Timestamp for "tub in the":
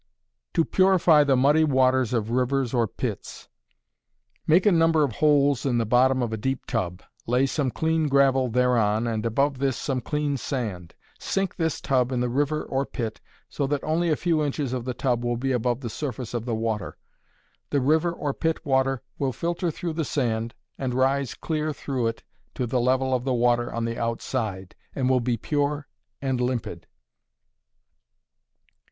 11.79-12.29